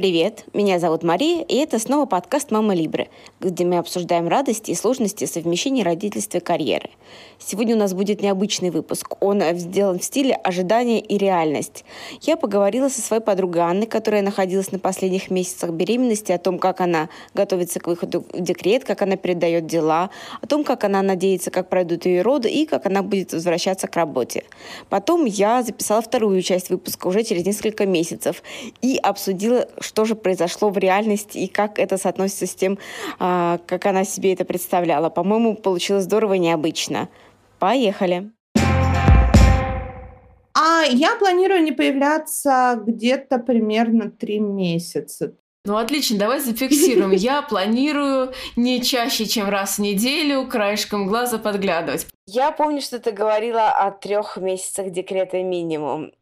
[0.00, 4.74] Привет, меня зовут Мария, и это снова подкаст «Мама Либры», где мы обсуждаем радости и
[4.74, 6.88] сложности совмещения родительства и карьеры.
[7.38, 9.16] Сегодня у нас будет необычный выпуск.
[9.20, 11.84] Он сделан в стиле ожидания и реальность.
[12.22, 16.80] Я поговорила со своей подругой Анной, которая находилась на последних месяцах беременности, о том, как
[16.80, 20.08] она готовится к выходу в декрет, как она передает дела,
[20.40, 23.96] о том, как она надеется, как пройдут ее роды и как она будет возвращаться к
[23.96, 24.44] работе.
[24.88, 28.42] Потом я записала вторую часть выпуска уже через несколько месяцев
[28.80, 32.78] и обсудила, что же произошло в реальности и как это соотносится с тем,
[33.18, 35.10] а, как она себе это представляла.
[35.10, 37.08] По-моему, получилось здорово и необычно.
[37.58, 38.30] Поехали!
[40.54, 45.34] А я планирую не появляться где-то примерно три месяца.
[45.64, 47.10] Ну, отлично, давай зафиксируем.
[47.10, 52.06] Я планирую не чаще, чем раз в неделю краешком глаза подглядывать.
[52.26, 56.12] Я помню, что ты говорила о трех месяцах декрета минимум.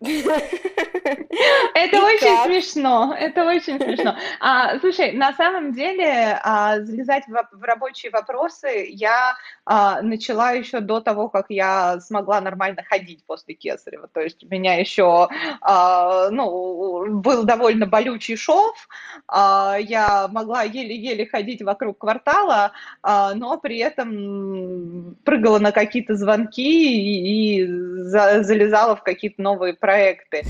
[0.00, 4.16] Это очень смешно, это очень смешно.
[4.40, 9.36] А, слушай, на самом деле а, залезать в, в рабочие вопросы я
[9.72, 14.08] а, начала еще до того, как я смогла нормально ходить после Кесарева.
[14.08, 15.28] То есть у меня еще
[15.60, 18.88] а, ну, был довольно болючий шов,
[19.28, 22.72] а, я могла еле-еле ходить вокруг квартала,
[23.04, 29.74] а, но при этом прыгала на какие-то звонки и, и за, залезала в какие-то новые
[29.74, 30.42] проекты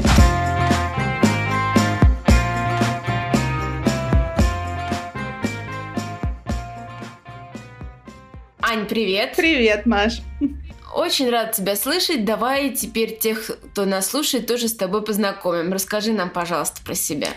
[8.72, 9.32] Ань, привет!
[9.36, 10.22] Привет, Маш!
[10.94, 12.24] Очень рад тебя слышать.
[12.24, 15.72] Давай теперь тех, кто нас слушает, тоже с тобой познакомим.
[15.72, 17.30] Расскажи нам, пожалуйста, про себя.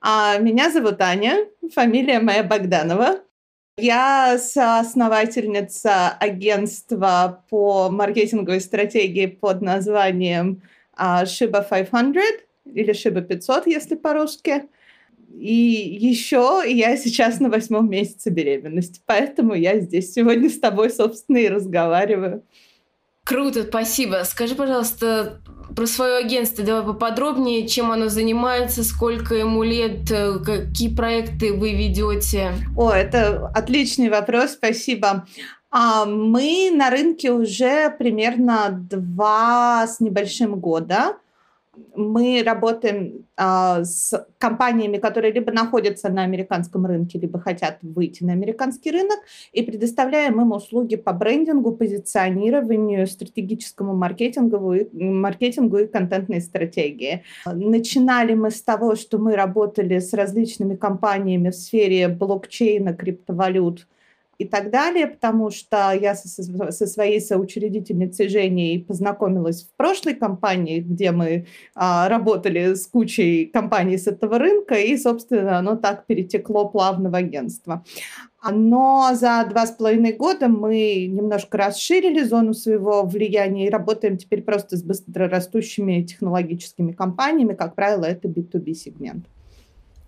[0.00, 3.20] А, меня зовут Аня, фамилия моя Богданова.
[3.76, 10.62] Я соосновательница агентства по маркетинговой стратегии под названием
[10.96, 12.14] а, Shiba 500
[12.64, 14.62] или Shiba 500, если по-русски.
[15.32, 21.38] И еще я сейчас на восьмом месяце беременности, поэтому я здесь сегодня с тобой, собственно,
[21.38, 22.44] и разговариваю.
[23.24, 24.22] Круто, спасибо.
[24.24, 25.40] Скажи, пожалуйста,
[25.76, 31.74] про свое агентство давай поподробнее, чем оно занимается, сколько ему лет, э, какие проекты вы
[31.74, 32.52] ведете.
[32.76, 35.26] О, это отличный вопрос, спасибо.
[35.70, 41.16] А мы на рынке уже примерно два с небольшим года.
[41.94, 48.32] Мы работаем а, с компаниями, которые либо находятся на американском рынке, либо хотят выйти на
[48.32, 49.18] американский рынок,
[49.52, 57.24] и предоставляем им услуги по брендингу, позиционированию, стратегическому маркетингу, маркетингу и контентной стратегии.
[57.46, 63.86] Начинали мы с того, что мы работали с различными компаниями в сфере блокчейна, криптовалют,
[64.40, 66.26] и так далее, потому что я со,
[66.72, 73.98] со своей соучредительницей Женей познакомилась в прошлой компании, где мы а, работали с кучей компаний
[73.98, 77.84] с этого рынка, и, собственно, оно так перетекло плавно в агентство.
[78.50, 84.40] Но за два с половиной года мы немножко расширили зону своего влияния и работаем теперь
[84.40, 87.52] просто с быстрорастущими технологическими компаниями.
[87.52, 89.26] Как правило, это B2B сегмент.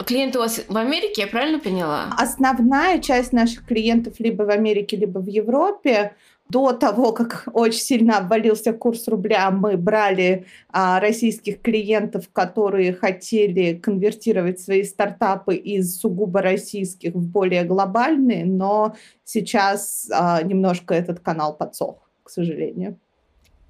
[0.07, 2.15] Клиенты у вас в Америке, я правильно поняла?
[2.19, 6.15] Основная часть наших клиентов либо в Америке, либо в Европе.
[6.49, 13.75] До того, как очень сильно обвалился курс рубля, мы брали а, российских клиентов, которые хотели
[13.75, 21.57] конвертировать свои стартапы из сугубо российских в более глобальные, но сейчас а, немножко этот канал
[21.57, 22.99] подсох, к сожалению.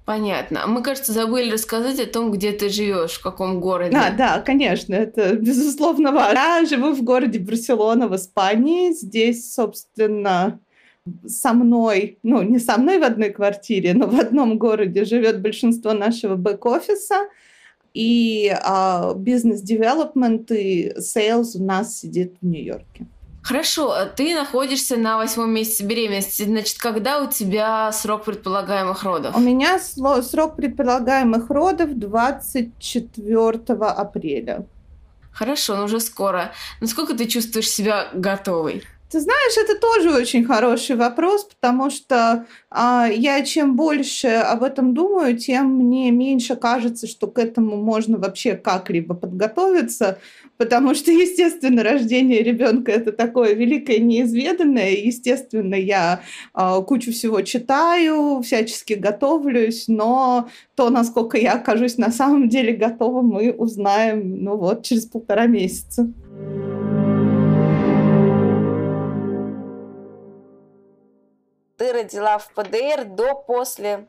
[0.05, 0.67] Понятно.
[0.67, 3.95] Мы, кажется, забыли рассказать о том, где ты живешь, в каком городе.
[3.95, 6.39] А, да, конечно, это безусловно важно.
[6.39, 8.91] Я живу в городе Барселона в Испании.
[8.91, 10.59] Здесь, собственно,
[11.25, 15.93] со мной, ну, не со мной в одной квартире, но в одном городе живет большинство
[15.93, 17.29] нашего бэк-офиса.
[17.93, 23.05] И а, business development и sales у нас сидит в Нью-Йорке.
[23.43, 26.43] Хорошо, а ты находишься на восьмом месяце беременности.
[26.43, 29.35] Значит, когда у тебя срок предполагаемых родов?
[29.35, 34.65] У меня срок предполагаемых родов 24 апреля.
[35.33, 36.53] Хорошо, ну уже скоро.
[36.79, 38.83] Насколько ты чувствуешь себя готовой?
[39.13, 44.95] Ты знаешь, это тоже очень хороший вопрос, потому что а, я чем больше об этом
[44.95, 50.17] думаю, тем мне меньше кажется, что к этому можно вообще как-либо подготовиться,
[50.57, 56.21] потому что, естественно, рождение ребенка это такое великое неизведанное, естественно, я
[56.55, 63.21] а, кучу всего читаю, всячески готовлюсь, но то, насколько я окажусь на самом деле готова,
[63.21, 66.11] мы узнаем, ну вот, через полтора месяца.
[71.83, 74.07] Ты родила в ПДР до, после?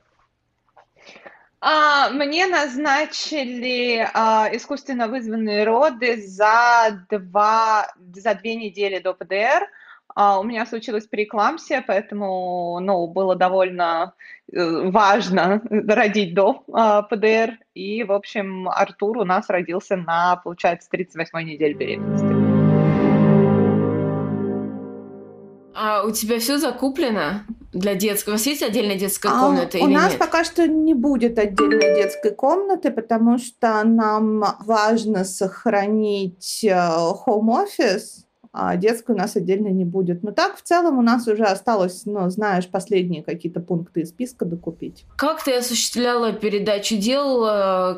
[1.60, 9.66] А, мне назначили а, искусственно вызванные роды за два, за две недели до ПДР.
[10.14, 14.14] А, у меня случилась преэклампсия, поэтому, ну, было довольно
[14.52, 17.58] э, важно родить до а, ПДР.
[17.74, 22.53] И, в общем, Артур у нас родился на, получается, 38-й неделе беременности.
[25.74, 27.42] А у тебя все закуплено
[27.72, 28.34] для детского?
[28.34, 29.78] У вас есть отдельная детская а, комната?
[29.78, 30.18] У нас нет?
[30.18, 37.98] пока что не будет отдельной детской комнаты, потому что нам важно сохранить э,
[38.56, 40.22] а детской у нас отдельно не будет.
[40.22, 44.44] Но так в целом у нас уже осталось, ну, знаешь, последние какие-то пункты из списка
[44.44, 45.06] докупить.
[45.16, 47.40] Как ты осуществляла передачу дел?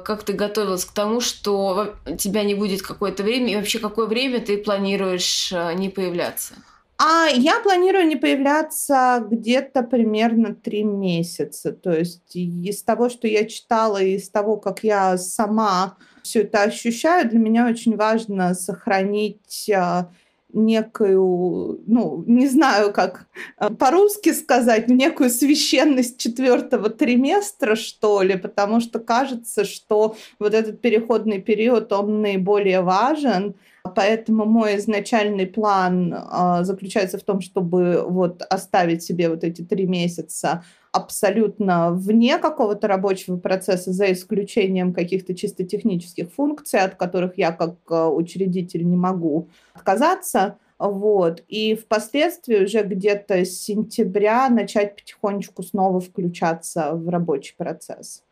[0.03, 3.53] Как ты готовилась к тому, что тебя не будет какое-то время?
[3.53, 6.55] И вообще, какое время ты планируешь э, не появляться?
[6.99, 11.73] А я планирую не появляться где-то примерно три месяца.
[11.73, 16.63] То есть из того, что я читала, и из того, как я сама все это
[16.63, 20.11] ощущаю, для меня очень важно сохранить а,
[20.53, 23.27] некую, ну, не знаю, как
[23.59, 30.81] а, по-русски сказать, некую священность четвертого триместра, что ли, потому что кажется, что вот этот
[30.81, 33.55] переходный период, он наиболее важен,
[33.95, 39.87] Поэтому мой изначальный план э, заключается в том, чтобы вот оставить себе вот эти три
[39.87, 47.53] месяца абсолютно вне какого-то рабочего процесса, за исключением каких-то чисто технических функций, от которых я
[47.53, 50.59] как э, учредитель не могу отказаться.
[50.79, 51.43] Вот.
[51.49, 58.23] И впоследствии уже где-то с сентября начать потихонечку снова включаться в рабочий процесс.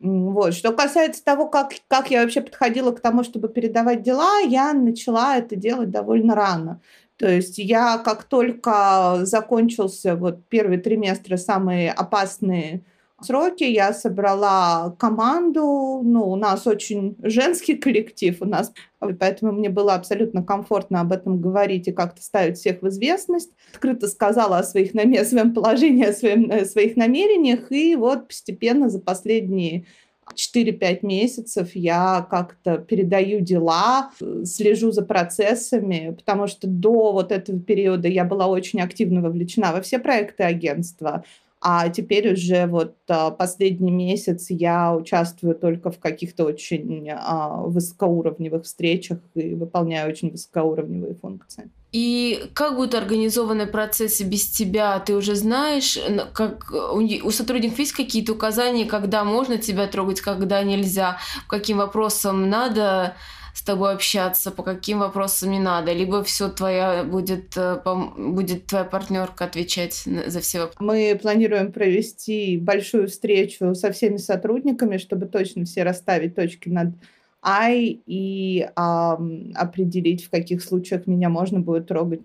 [0.00, 0.54] Вот.
[0.54, 5.36] Что касается того, как, как я вообще подходила к тому, чтобы передавать дела, я начала
[5.36, 6.80] это делать довольно рано.
[7.18, 12.82] То есть я как только закончился вот первые триместры, самые опасные
[13.22, 19.94] сроки, я собрала команду, ну, у нас очень женский коллектив у нас, поэтому мне было
[19.94, 23.50] абсолютно комфортно об этом говорить и как-то ставить всех в известность.
[23.72, 28.88] Открыто сказала о, своих, о своем положении, о, своем, о своих намерениях, и вот постепенно
[28.88, 29.86] за последние
[30.34, 34.10] 4-5 месяцев я как-то передаю дела,
[34.44, 39.80] слежу за процессами, потому что до вот этого периода я была очень активно вовлечена во
[39.80, 41.24] все проекты агентства.
[41.62, 48.64] А теперь уже вот а, последний месяц я участвую только в каких-то очень а, высокоуровневых
[48.64, 51.70] встречах и выполняю очень высокоуровневые функции.
[51.92, 54.98] И как будут организованы процессы без тебя?
[55.00, 55.98] Ты уже знаешь,
[56.32, 61.18] как у сотрудников есть какие-то указания, когда можно тебя трогать, когда нельзя,
[61.48, 63.16] каким вопросам надо
[63.60, 67.78] с тобой общаться, по каким вопросам не надо, либо все твоя будет, э,
[68.16, 70.82] будет твоя партнерка отвечать за все вопросы.
[70.82, 76.94] Мы планируем провести большую встречу со всеми сотрудниками, чтобы точно все расставить точки над
[77.42, 79.20] I и а,
[79.54, 82.22] определить, в каких случаях меня можно будет трогать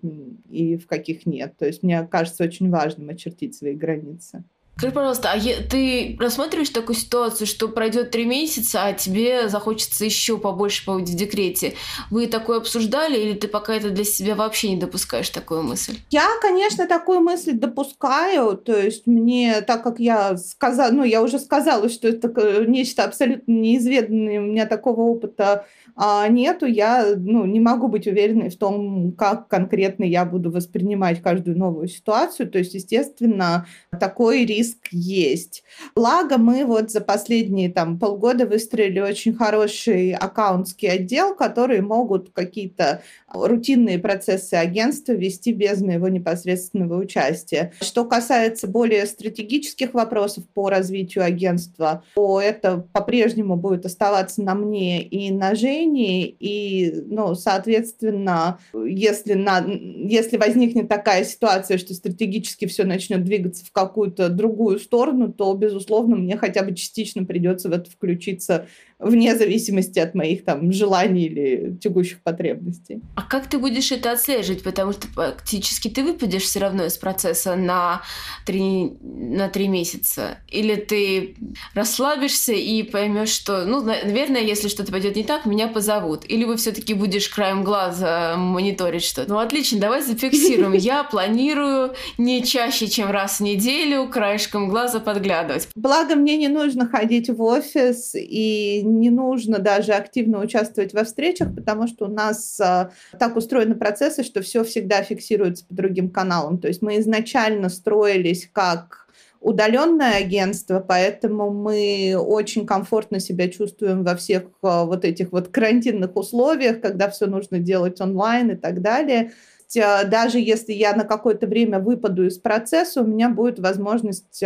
[0.48, 1.54] и в каких нет.
[1.58, 4.42] То есть мне кажется очень важным очертить свои границы.
[4.78, 5.40] Скажи, пожалуйста, а
[5.70, 11.16] ты рассматриваешь такую ситуацию, что пройдет три месяца, а тебе захочется еще побольше побыть в
[11.16, 11.72] декрете?
[12.10, 15.96] Вы такое обсуждали, или ты пока это для себя вообще не допускаешь такую мысль?
[16.10, 18.54] Я, конечно, такую мысль допускаю.
[18.58, 22.28] То есть мне, так как я сказала, ну, я уже сказала, что это
[22.66, 25.64] нечто абсолютно неизведанное, у меня такого опыта
[25.98, 31.22] а нету, я ну, не могу быть уверенной в том, как конкретно я буду воспринимать
[31.22, 32.50] каждую новую ситуацию.
[32.50, 33.66] То есть, естественно,
[33.98, 35.62] такой риск есть.
[35.94, 43.02] Благо, мы вот за последние там, полгода выстроили очень хороший аккаунтский отдел, которые могут какие-то
[43.32, 47.72] рутинные процессы агентства вести без моего непосредственного участия.
[47.80, 55.02] Что касается более стратегических вопросов по развитию агентства, то это по-прежнему будет оставаться на мне
[55.02, 62.84] и на Жене, и, ну, соответственно, если, на, если возникнет такая ситуация, что стратегически все
[62.84, 67.90] начнет двигаться в какую-то другую сторону, то, безусловно, мне хотя бы частично придется в это
[67.90, 68.66] включиться
[68.98, 73.02] вне зависимости от моих там желаний или текущих потребностей.
[73.14, 74.62] А как ты будешь это отслеживать?
[74.62, 78.02] Потому что фактически ты выпадешь все равно из процесса на
[78.46, 80.38] три, на три месяца.
[80.48, 81.36] Или ты
[81.74, 86.24] расслабишься и поймешь, что, ну, наверное, если что-то пойдет не так, меня позовут.
[86.28, 89.30] Или вы все-таки будешь краем глаза мониторить что-то.
[89.30, 90.72] Ну, отлично, давай зафиксируем.
[90.86, 95.68] Я планирую не чаще, чем раз в неделю краешком глаза подглядывать.
[95.74, 101.54] Благо, мне не нужно ходить в офис и не нужно даже активно участвовать во встречах,
[101.54, 106.58] потому что у нас а, так устроены процессы, что все всегда фиксируется по другим каналам.
[106.58, 109.06] То есть мы изначально строились как
[109.40, 116.16] удаленное агентство, поэтому мы очень комфортно себя чувствуем во всех а, вот этих вот карантинных
[116.16, 119.32] условиях, когда все нужно делать онлайн и так далее
[119.76, 124.42] а, даже если я на какое-то время выпаду из процесса, у меня будет возможность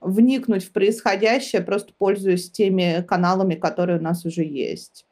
[0.00, 5.04] вникнуть в происходящее, просто пользуясь теми каналами, которые у нас уже есть.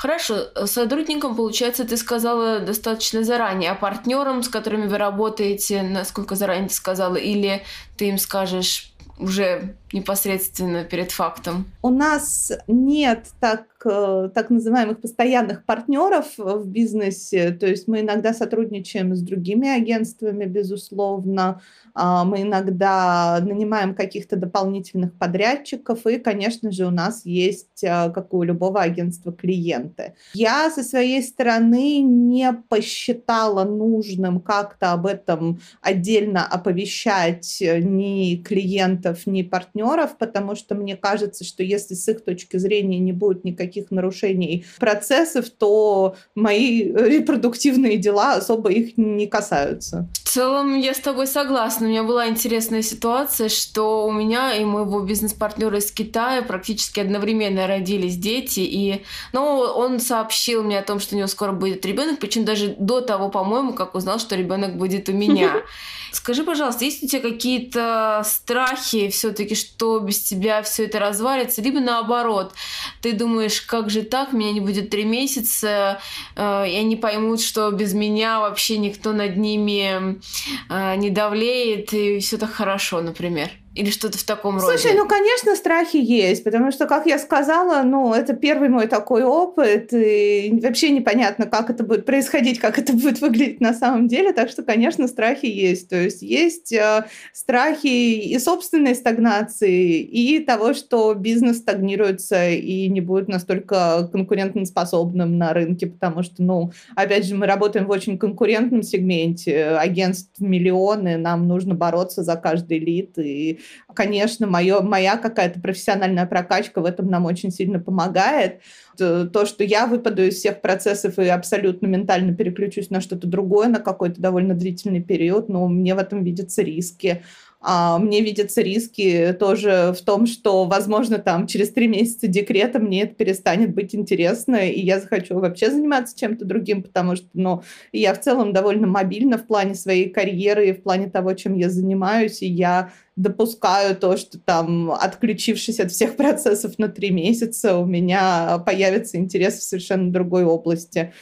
[0.00, 6.36] Хорошо, э, сотрудникам, получается, ты сказала достаточно заранее, а партнерам, с которыми вы работаете, насколько
[6.36, 7.62] заранее ты сказала, или
[7.98, 11.66] ты им скажешь уже непосредственно перед фактом?
[11.82, 17.50] У нас нет так, э, так называемых постоянных партнеров в бизнесе.
[17.50, 21.60] То есть мы иногда сотрудничаем с другими агентствами, безусловно.
[21.94, 26.06] А, мы иногда нанимаем каких-то дополнительных подрядчиков.
[26.06, 30.14] И, конечно же, у нас есть, а, как у любого агентства, клиенты.
[30.34, 39.42] Я со своей стороны не посчитала нужным как-то об этом отдельно оповещать ни клиентов, ни
[39.42, 43.90] партнеров партнеров, потому что мне кажется, что если с их точки зрения не будет никаких
[43.90, 50.08] нарушений процессов, то мои репродуктивные дела особо их не касаются.
[50.14, 51.86] В целом я с тобой согласна.
[51.86, 57.66] У меня была интересная ситуация, что у меня и моего бизнес-партнера из Китая практически одновременно
[57.66, 62.18] родились дети, и ну, он сообщил мне о том, что у него скоро будет ребенок,
[62.20, 65.52] причем даже до того, по-моему, как узнал, что ребенок будет у меня.
[66.12, 71.80] Скажи, пожалуйста, есть у тебя какие-то страхи все-таки, что без тебя все это развалится, либо
[71.80, 72.52] наоборот,
[73.00, 76.00] ты думаешь, как же так, меня не будет три месяца,
[76.36, 80.20] э, и они поймут, что без меня вообще никто над ними
[80.68, 83.50] э, не давлеет, и все так хорошо, например?
[83.76, 84.82] Или что-то в таком Слушай, роде?
[84.82, 89.22] Слушай, ну, конечно, страхи есть, потому что, как я сказала, ну, это первый мой такой
[89.22, 94.32] опыт, и вообще непонятно, как это будет происходить, как это будет выглядеть на самом деле,
[94.32, 95.88] так что, конечно, страхи есть.
[95.88, 103.00] То есть есть э, страхи и собственной стагнации, и того, что бизнес стагнируется и не
[103.00, 108.82] будет настолько конкурентоспособным на рынке, потому что, ну, опять же, мы работаем в очень конкурентном
[108.82, 113.59] сегменте, агентств миллионы, нам нужно бороться за каждый лид, и
[113.94, 118.60] конечно, моё, моя какая-то профессиональная прокачка в этом нам очень сильно помогает.
[118.96, 123.78] То, что я выпаду из всех процессов и абсолютно ментально переключусь на что-то другое на
[123.80, 127.22] какой-то довольно длительный период, но мне в этом видятся риски.
[127.62, 133.02] А мне видятся риски тоже в том, что, возможно, там через три месяца декрета мне
[133.02, 137.62] это перестанет быть интересно, и я захочу вообще заниматься чем-то другим, потому что, ну,
[137.92, 141.68] я в целом довольно мобильна в плане своей карьеры и в плане того, чем я
[141.68, 147.84] занимаюсь, и я допускаю то, что там, отключившись от всех процессов на три месяца, у
[147.84, 151.12] меня появится интерес в совершенно другой области.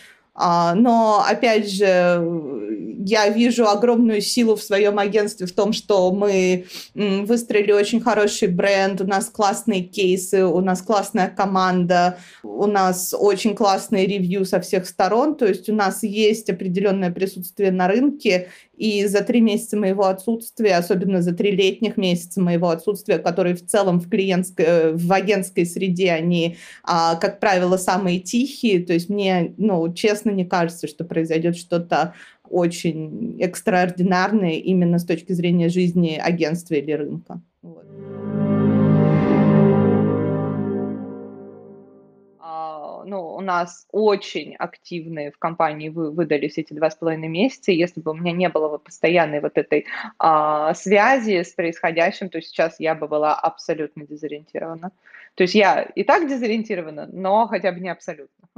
[0.41, 1.85] А, но, опять же,
[3.05, 9.01] я вижу огромную силу в своем агентстве в том, что мы выстроили очень хороший бренд,
[9.01, 14.87] у нас классные кейсы, у нас классная команда, у нас очень классные ревью со всех
[14.87, 20.05] сторон, то есть у нас есть определенное присутствие на рынке, и за три месяца моего
[20.05, 25.67] отсутствия, особенно за три летних месяца моего отсутствия, которые в целом в клиентской, в агентской
[25.67, 28.85] среде, они, а, как правило, самые тихие.
[28.85, 32.15] То есть мне, ну, честно, не кажется, что произойдет что-то
[32.49, 37.41] очень экстраординарное именно с точки зрения жизни агентства или рынка.
[37.63, 37.85] Вот.
[43.09, 47.73] Ну, у нас очень активные в компании вы, выдались эти два с половиной месяца.
[47.73, 49.87] Если бы у меня не было постоянной вот этой
[50.19, 54.93] а, связи с происходящим, то сейчас я бы была абсолютно дезориентирована.
[55.35, 58.49] То есть я и так дезориентирована, но хотя бы не абсолютно.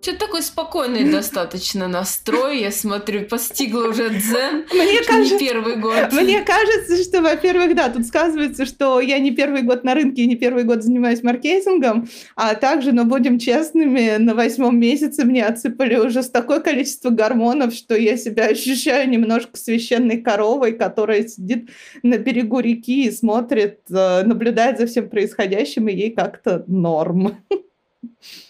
[0.00, 2.60] Что-то такой спокойный достаточно настрой.
[2.60, 4.64] Я смотрю, постигла уже дзен.
[4.72, 6.12] Мне кажется, не первый год.
[6.12, 10.26] Мне кажется, что, во-первых, да, тут сказывается, что я не первый год на рынке и
[10.26, 15.96] не первый год занимаюсь маркетингом, а также, но будем честными, на восьмом месяце мне отсыпали
[15.96, 21.70] уже с такое количество гормонов, что я себя ощущаю немножко священной коровой, которая сидит
[22.02, 27.38] на берегу реки и смотрит, э, наблюдает за всем происходящим, и ей как-то норм.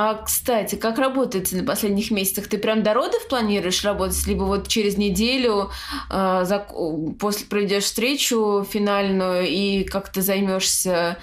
[0.00, 2.46] А, кстати, как работает на последних месяцах?
[2.46, 5.72] Ты прям до родов планируешь работать, либо вот через неделю
[6.08, 6.64] э, за,
[7.18, 11.18] после проведешь встречу финальную и как ты займешься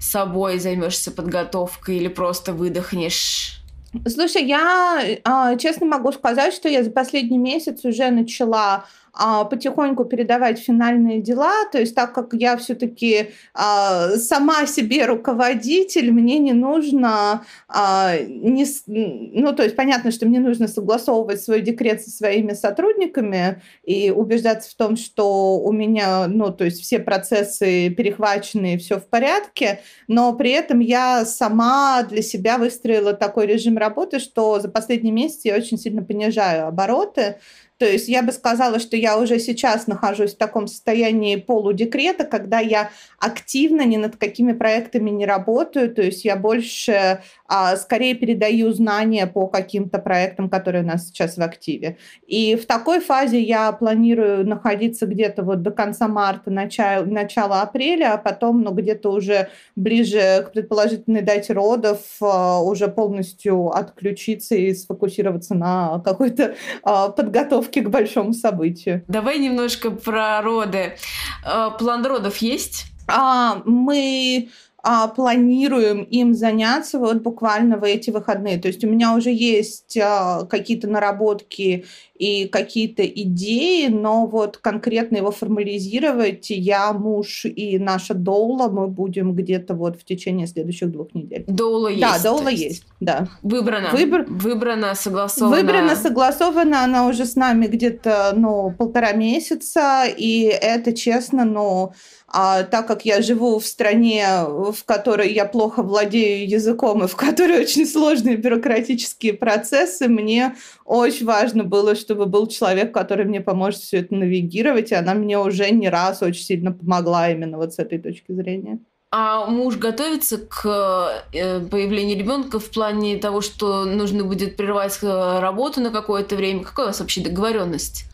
[0.00, 3.60] собой, займешься подготовкой или просто выдохнешь?
[4.08, 10.58] Слушай, я э, честно могу сказать, что я за последний месяц уже начала потихоньку передавать
[10.58, 11.52] финальные дела.
[11.72, 18.66] То есть так как я все-таки а, сама себе руководитель, мне не нужно, а, не,
[18.86, 24.70] ну то есть понятно, что мне нужно согласовывать свой декрет со своими сотрудниками и убеждаться
[24.70, 30.32] в том, что у меня, ну то есть все процессы перехвачены, все в порядке, но
[30.34, 35.56] при этом я сама для себя выстроила такой режим работы, что за последний месяц я
[35.56, 37.36] очень сильно понижаю обороты,
[37.78, 42.58] то есть я бы сказала, что я уже сейчас нахожусь в таком состоянии полудекрета, когда
[42.58, 48.72] я активно ни над какими проектами не работаю, то есть я больше, а, скорее передаю
[48.72, 51.98] знания по каким-то проектам, которые у нас сейчас в активе.
[52.26, 58.14] И в такой фазе я планирую находиться где-то вот до конца марта, начало, начало апреля,
[58.14, 64.72] а потом, ну, где-то уже ближе к предположительной дате родов а, уже полностью отключиться и
[64.74, 69.02] сфокусироваться на какой-то а, подготовке подготовки к большому событию.
[69.08, 70.96] Давай немножко про роды.
[71.44, 72.86] Э, план родов есть?
[73.08, 74.48] А, мы
[74.88, 78.56] а, планируем им заняться вот буквально в эти выходные.
[78.58, 85.16] То есть у меня уже есть а, какие-то наработки и какие-то идеи, но вот конкретно
[85.16, 91.12] его формализировать я, муж и наша доула мы будем где-то вот в течение следующих двух
[91.14, 91.44] недель.
[91.48, 92.00] Доула есть?
[92.00, 92.62] Да, доула есть?
[92.62, 93.26] есть, да.
[93.42, 93.90] Выбрана?
[93.90, 94.24] Выбр...
[94.28, 95.56] Выбрана, согласована?
[95.56, 101.92] Выбрана, согласована, она уже с нами где-то, ну, полтора месяца, и это, честно, ну,
[102.38, 107.16] а так как я живу в стране, в которой я плохо владею языком и в
[107.16, 113.80] которой очень сложные бюрократические процессы, мне очень важно было, чтобы был человек, который мне поможет
[113.80, 117.78] все это навигировать, и она мне уже не раз очень сильно помогла именно вот с
[117.78, 118.80] этой точки зрения.
[119.10, 125.38] А муж готовится к э, появлению ребенка в плане того, что нужно будет прервать э,
[125.40, 126.64] работу на какое-то время?
[126.64, 128.04] Какая у вас вообще договоренность?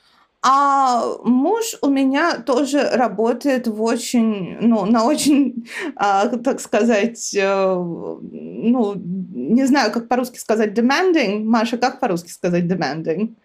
[0.45, 7.75] А муж у меня тоже работает в очень, ну, на очень, а, так сказать, э,
[7.75, 11.45] ну, не знаю, как по-русски сказать demanding.
[11.45, 13.37] Маша, как по-русски сказать demanding?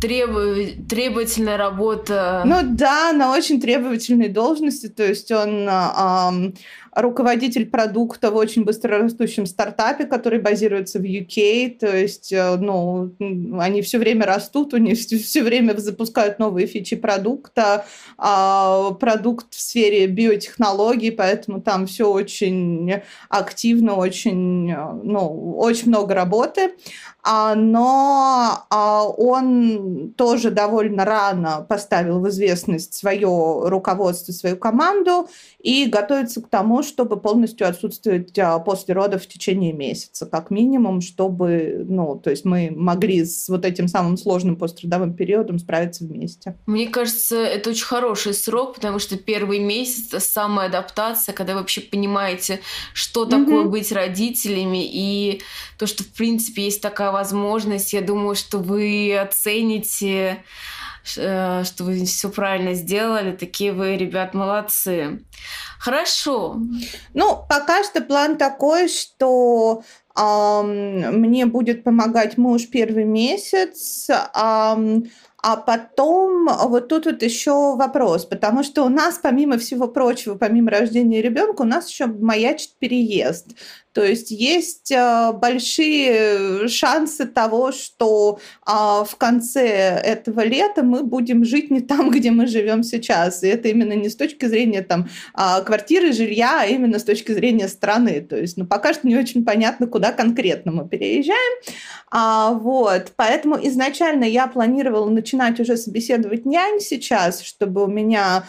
[0.00, 0.40] Требу...
[0.88, 2.42] Требовательная работа.
[2.44, 4.88] Ну да, на очень требовательной должности.
[4.88, 6.32] То есть он а,
[6.94, 13.14] руководитель продукта в очень быстрорастущем стартапе, который базируется в UK, то есть, э, ну,
[13.58, 17.84] они все время растут, у них все время запускают новые фичи продукта,
[18.18, 26.74] а продукт в сфере биотехнологий, поэтому там все очень активно, очень, ну, очень много работы.
[27.26, 35.26] А, но а, он тоже довольно рано поставил в известность свое руководство, свою команду
[35.64, 41.00] и готовится к тому, чтобы полностью отсутствовать а, после родов в течение месяца, как минимум,
[41.00, 46.58] чтобы, ну, то есть мы могли с вот этим самым сложным пострадовым периодом справиться вместе.
[46.66, 51.60] Мне кажется, это очень хороший срок, потому что первый месяц— это самая адаптация, когда вы
[51.60, 52.60] вообще понимаете,
[52.92, 53.70] что такое mm-hmm.
[53.70, 55.40] быть родителями, и
[55.78, 60.44] то, что, в принципе, есть такая возможность, я думаю, что вы оцените
[61.04, 65.24] что вы все правильно сделали, такие вы, ребят, молодцы.
[65.78, 66.56] Хорошо.
[67.12, 69.82] Ну, пока что план такой, что
[70.18, 75.10] эм, мне будет помогать муж первый месяц, эм,
[75.46, 80.70] а потом вот тут вот еще вопрос, потому что у нас, помимо всего прочего, помимо
[80.70, 83.48] рождения ребенка, у нас еще маячит переезд.
[83.94, 89.62] То есть есть э, большие шансы того, что а, в конце
[90.04, 93.44] этого лета мы будем жить не там, где мы живем сейчас.
[93.44, 97.30] И это именно не с точки зрения там, а, квартиры, жилья, а именно с точки
[97.30, 98.20] зрения страны.
[98.20, 101.62] То есть ну, пока что не очень понятно, куда конкретно мы переезжаем.
[102.10, 103.12] А, вот.
[103.14, 108.44] Поэтому изначально я планировала начинать уже собеседовать нянь сейчас, чтобы у меня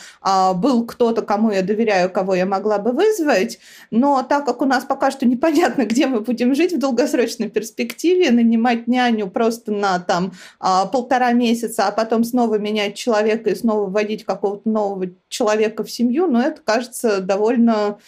[0.55, 3.59] был кто-то, кому я доверяю, кого я могла бы вызвать.
[3.91, 7.49] Но так как у нас пока что не непонятно, где мы будем жить в долгосрочной
[7.49, 13.55] перспективе, нанимать няню просто на там а, полтора месяца, а потом снова менять человека и
[13.55, 17.99] снова вводить какого-то нового человека в семью, но это кажется довольно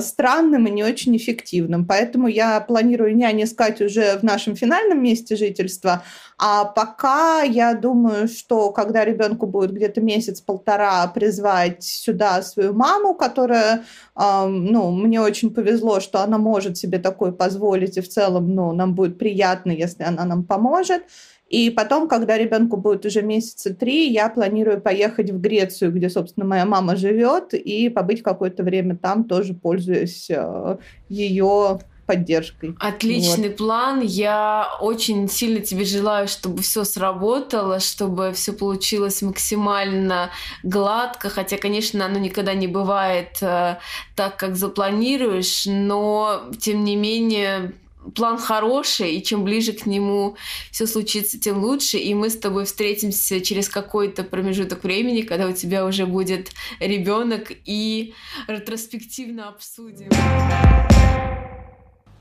[0.00, 1.86] странным и не очень эффективным.
[1.86, 6.02] Поэтому я планирую нянь искать уже в нашем финальном месте жительства,
[6.42, 13.84] а пока я думаю, что когда ребенку будет где-то месяц-полтора, призвать сюда свою маму, которая,
[14.16, 18.72] э, ну, мне очень повезло, что она может себе такое позволить, и в целом, ну,
[18.72, 21.02] нам будет приятно, если она нам поможет.
[21.50, 26.46] И потом, когда ребенку будет уже месяца три, я планирую поехать в Грецию, где, собственно,
[26.46, 30.76] моя мама живет, и побыть какое-то время там, тоже пользуясь э,
[31.08, 32.76] ее поддержкой.
[32.78, 33.56] Отличный вот.
[33.56, 34.00] план.
[34.00, 40.30] Я очень сильно тебе желаю, чтобы все сработало, чтобы все получилось максимально
[40.62, 41.28] гладко.
[41.30, 43.76] Хотя, конечно, оно никогда не бывает э,
[44.16, 47.72] так, как запланируешь, но тем не менее
[48.14, 50.36] план хороший, и чем ближе к нему
[50.70, 51.98] все случится, тем лучше.
[51.98, 57.52] И мы с тобой встретимся через какой-то промежуток времени, когда у тебя уже будет ребенок,
[57.64, 58.14] и
[58.48, 60.08] ретроспективно обсудим.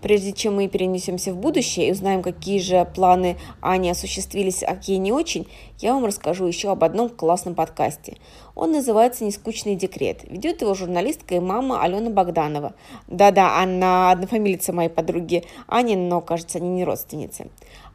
[0.01, 4.97] Прежде чем мы перенесемся в будущее и узнаем, какие же планы Ани осуществились, а какие
[4.97, 5.47] не очень,
[5.79, 8.17] я вам расскажу еще об одном классном подкасте.
[8.55, 10.23] Он называется «Нескучный декрет».
[10.29, 12.73] Ведет его журналистка и мама Алена Богданова.
[13.07, 17.47] Да-да, она однофамилица моей подруги Ани, но, кажется, они не родственницы.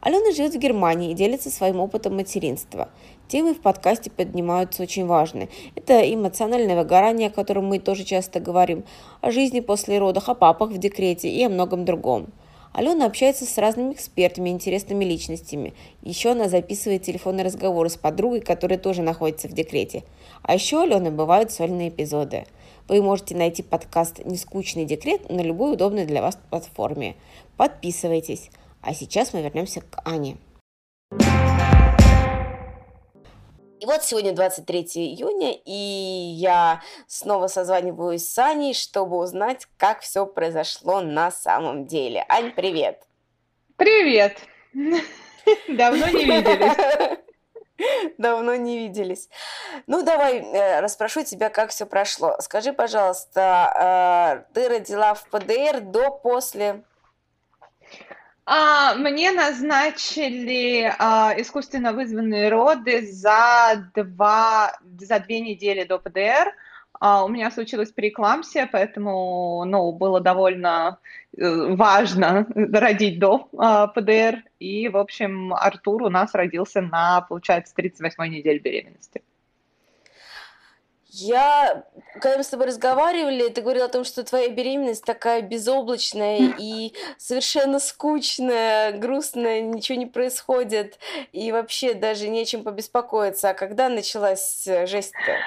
[0.05, 2.89] Алена живет в Германии и делится своим опытом материнства.
[3.27, 5.49] Темы в подкасте поднимаются очень важные.
[5.75, 8.83] Это эмоциональное выгорание, о котором мы тоже часто говорим,
[9.21, 12.27] о жизни после родов, о папах в декрете и о многом другом.
[12.71, 15.73] Алена общается с разными экспертами, интересными личностями.
[16.03, 20.03] Еще она записывает телефонные разговоры с подругой, которая тоже находится в декрете.
[20.43, 22.45] А еще Алены бывают сольные эпизоды.
[22.87, 27.15] Вы можете найти подкаст «Нескучный декрет» на любой удобной для вас платформе.
[27.57, 28.51] Подписывайтесь.
[28.85, 30.37] А сейчас мы вернемся к Ане.
[33.79, 40.27] И вот сегодня 23 июня, и я снова созваниваюсь с Аней, чтобы узнать, как все
[40.27, 42.25] произошло на самом деле.
[42.29, 43.07] Ань, привет!
[43.75, 44.37] Привет!
[45.67, 47.17] Давно не виделись.
[48.19, 49.29] Давно не виделись.
[49.87, 52.35] Ну, давай э, расспрошу тебя, как все прошло.
[52.39, 56.83] Скажи, пожалуйста, э, ты родила в ПДР до, после?
[58.47, 66.53] А, мне назначили а, искусственно вызванные роды за два, за две недели до ПДР.
[66.99, 70.99] А, у меня случилась преэклампсия, поэтому, ну, было довольно
[71.35, 74.43] э, важно родить до а, ПДР.
[74.59, 79.23] И, в общем, Артур у нас родился на, получается, 38-й неделе беременности.
[81.17, 86.53] Я, когда мы с тобой разговаривали, ты говорила о том, что твоя беременность такая безоблачная
[86.59, 90.99] и совершенно скучная, грустная, ничего не происходит,
[91.31, 93.51] и вообще даже нечем побеспокоиться.
[93.51, 95.37] А когда началась э, жесть-то?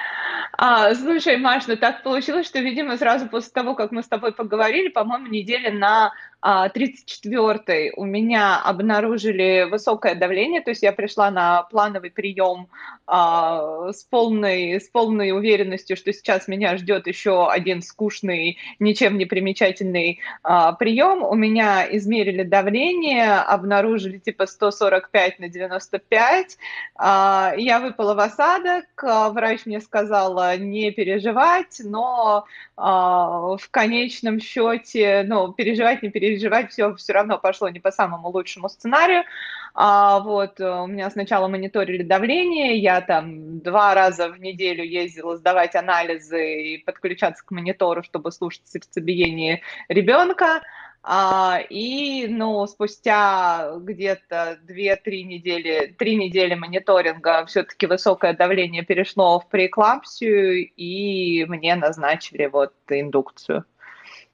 [0.57, 4.33] А, слушай, Маш, ну так получилось, что, видимо, сразу после того, как мы с тобой
[4.33, 11.63] поговорили, по-моему, недели на 34-й у меня обнаружили высокое давление, то есть я пришла на
[11.63, 12.67] плановый прием
[13.07, 19.25] а, с, полной, с полной уверенностью, что сейчас меня ждет еще один скучный, ничем не
[19.25, 21.23] примечательный а, прием.
[21.23, 26.57] У меня измерили давление, обнаружили типа 145 на 95.
[26.95, 32.45] А, я выпала в осадок, врач мне сказала не переживать, но
[32.77, 36.28] а, в конечном счете, ну, переживать, не переживать,
[36.69, 39.23] все все равно пошло не по самому лучшему сценарию.
[39.73, 45.75] А, вот, у меня сначала мониторили давление, я там два раза в неделю ездила сдавать
[45.75, 50.61] анализы и подключаться к монитору, чтобы слушать сердцебиение ребенка.
[51.01, 59.47] А, и, ну, спустя где-то 2-3 недели, 3 недели мониторинга все-таки высокое давление перешло в
[59.47, 63.65] преэклампсию, и мне назначили вот индукцию.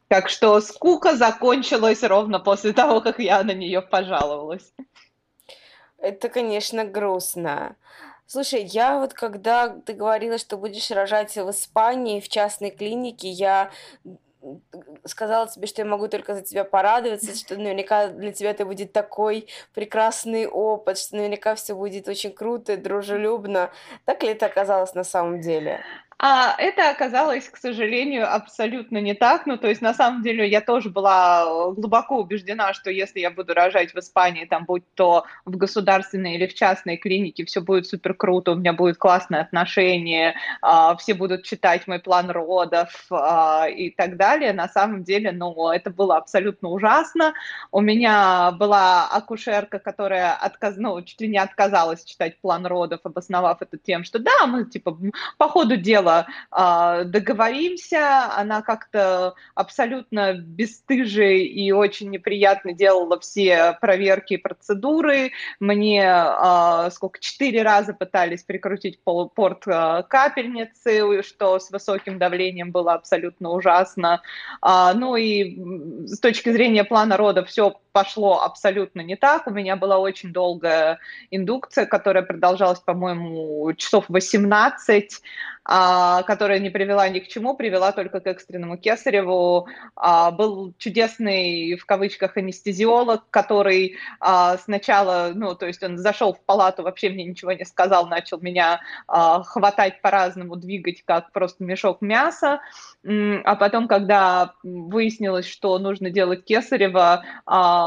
[0.07, 4.71] Так что скука закончилась ровно после того, как я на нее пожаловалась.
[5.97, 7.75] Это, конечно, грустно.
[8.27, 13.71] Слушай, я вот когда ты говорила, что будешь рожать в Испании в частной клинике, я
[15.05, 18.93] сказала тебе, что я могу только за тебя порадоваться, что наверняка для тебя это будет
[18.93, 23.71] такой прекрасный опыт, что наверняка все будет очень круто и дружелюбно.
[24.05, 25.83] Так ли это оказалось на самом деле?
[26.17, 29.45] А это оказалось, к сожалению, абсолютно не так.
[29.45, 33.31] Ну, то есть, на самом деле, я тоже была э, глубоко убеждена, что если я
[33.31, 37.87] буду рожать в Испании, там, будь то в государственной или в частной клинике, все будет
[37.87, 43.67] супер круто, у меня будет классное отношение, а, все будут читать мой план родов а,
[43.67, 44.53] и так далее.
[44.53, 47.33] На самом деле, ну, это было абсолютно ужасно.
[47.73, 50.75] У меня была акушерка, которая отказ...
[50.77, 54.97] ну, чуть ли не отказалась читать план родов, обосновав это тем, что да, мы, типа,
[55.37, 58.31] по ходу дела дела а, договоримся.
[58.35, 65.31] Она как-то абсолютно бесстыже и очень неприятно делала все проверки и процедуры.
[65.59, 72.93] Мне а, сколько, четыре раза пытались прикрутить порт а, капельницы, что с высоким давлением было
[72.93, 74.21] абсолютно ужасно.
[74.61, 79.47] Ну и с точки зрения плана рода все пошло абсолютно не так.
[79.47, 80.99] У меня была очень долгая
[81.31, 85.21] индукция, которая продолжалась, по-моему, часов 18,
[85.67, 89.67] а, которая не привела ни к чему, привела только к экстренному кесареву.
[89.95, 96.41] А, был чудесный, в кавычках, анестезиолог, который а, сначала, ну, то есть он зашел в
[96.41, 102.59] палату, вообще мне ничего не сказал, начал меня хватать по-разному, двигать, как просто мешок мяса.
[103.03, 107.23] А потом, когда выяснилось, что нужно делать кесарево,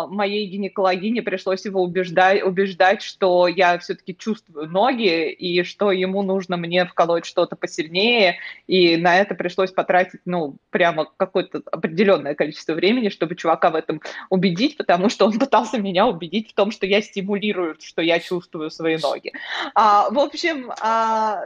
[0.06, 6.56] моей гинекологине пришлось его убеждать, убеждать, что я все-таки чувствую ноги и что ему нужно
[6.56, 13.08] мне вколоть что-то посильнее, и на это пришлось потратить, ну, прямо какое-то определенное количество времени,
[13.08, 17.02] чтобы чувака в этом убедить, потому что он пытался меня убедить в том, что я
[17.02, 19.32] стимулирую, что я чувствую свои ноги.
[19.74, 21.42] А, в общем, а,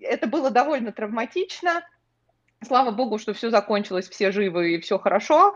[0.00, 1.82] это было довольно травматично.
[2.66, 5.54] Слава богу, что все закончилось, все живы и все хорошо.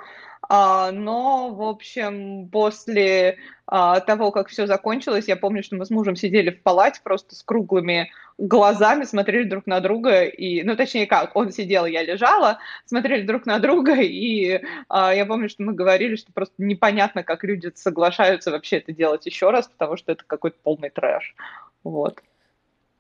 [0.49, 5.91] А, но, в общем, после а, того, как все закончилось, я помню, что мы с
[5.91, 11.07] мужем сидели в палате просто с круглыми глазами, смотрели друг на друга, и, ну, точнее
[11.07, 15.73] как, он сидел, я лежала, смотрели друг на друга, и а, я помню, что мы
[15.73, 20.23] говорили, что просто непонятно, как люди соглашаются вообще это делать еще раз, потому что это
[20.27, 21.35] какой-то полный трэш.
[21.83, 22.21] Вот.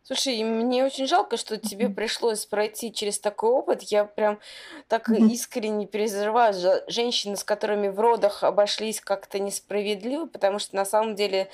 [0.06, 3.82] Слушай, мне очень жалко, что тебе пришлось пройти через такой опыт.
[3.82, 4.38] Я прям
[4.86, 10.84] так искренне переживаю за женщин, с которыми в родах обошлись как-то несправедливо, потому что на
[10.84, 11.48] самом деле,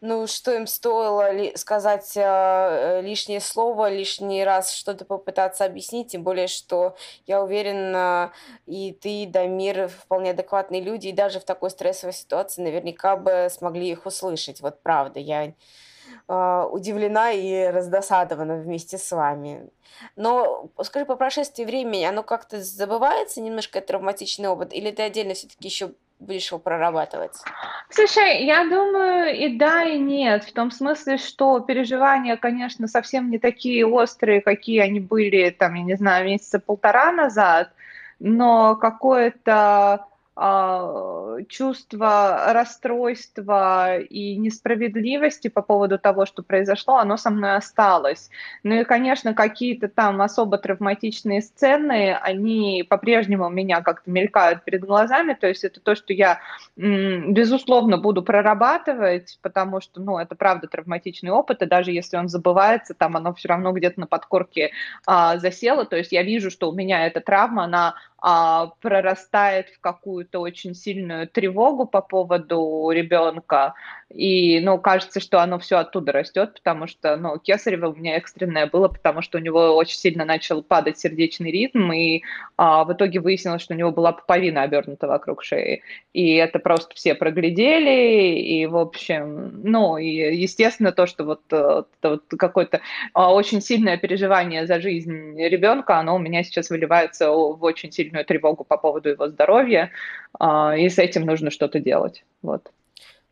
[0.00, 6.22] ну, что им стоило ли сказать э, лишнее слово, лишний раз что-то попытаться объяснить, тем
[6.22, 8.32] более, что я уверена,
[8.64, 13.48] и ты, и Дамир вполне адекватные люди, и даже в такой стрессовой ситуации наверняка бы
[13.50, 14.62] смогли их услышать.
[14.62, 15.52] Вот правда, я
[16.28, 19.68] удивлена и раздосадована вместе с вами.
[20.16, 25.68] Но скажи, по прошествии времени оно как-то забывается немножко травматичный опыт, или ты отдельно все-таки
[25.68, 27.36] еще будешь его прорабатывать?
[27.90, 30.44] Слушай, я думаю и да, и нет.
[30.44, 35.82] В том смысле, что переживания, конечно, совсем не такие острые, какие они были, там, я
[35.82, 37.70] не знаю, месяца полтора назад,
[38.18, 40.07] но какое-то а,
[41.48, 48.30] чувство расстройства и несправедливости по поводу того, что произошло, оно со мной осталось.
[48.62, 55.34] Ну и, конечно, какие-то там особо травматичные сцены, они по-прежнему меня как-то мелькают перед глазами,
[55.34, 56.40] то есть это то, что я,
[56.76, 62.94] безусловно, буду прорабатывать, потому что, ну, это правда травматичный опыт, и даже если он забывается,
[62.94, 64.70] там оно все равно где-то на подкорке
[65.04, 69.80] а, засело, то есть я вижу, что у меня эта травма, она а, прорастает в
[69.80, 73.74] какую-то очень сильную тревогу по поводу ребенка,
[74.08, 78.66] и, ну, кажется, что оно все оттуда растет, потому что, ну, кесарево у меня экстренное
[78.66, 82.22] было, потому что у него очень сильно начал падать сердечный ритм, и
[82.56, 85.82] а, в итоге выяснилось, что у него была пуповина обернута вокруг шеи,
[86.14, 91.82] и это просто все проглядели, и, в общем, ну, и, естественно, то, что вот, э,
[92.02, 92.80] вот какое-то
[93.12, 98.24] а, очень сильное переживание за жизнь ребенка, оно у меня сейчас выливается в очень сильную
[98.24, 99.90] тревогу по поводу его здоровья,
[100.40, 102.70] и с этим нужно что-то делать, вот.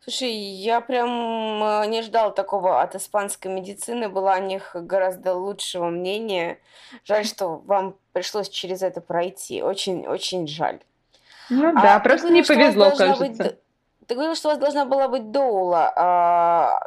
[0.09, 5.89] Слушай, я прям э, не ждал такого от испанской медицины, была о них гораздо лучшего
[5.89, 6.59] мнения.
[7.03, 9.61] Жаль, что вам пришлось через это пройти.
[9.61, 10.79] Очень-очень жаль.
[11.49, 13.17] Ну а да, просто не повезло, кажется.
[13.17, 13.37] Быть,
[14.07, 15.91] ты говорила, что у вас должна была быть доула.
[15.93, 16.79] А